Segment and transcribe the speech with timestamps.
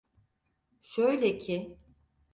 [0.81, 1.77] Şöyle ki…